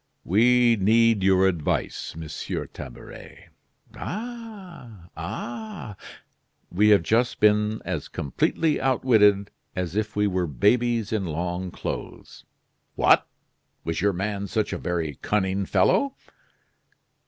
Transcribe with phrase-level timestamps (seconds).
[0.23, 3.49] "We need your advice, Monsieur Tabaret."
[3.93, 5.95] "Ah, ah!"
[6.71, 12.45] "We have just been as completely outwitted as if we were babies in long clothes."
[12.95, 13.27] "What!
[13.83, 16.15] was your man such a very cunning fellow?"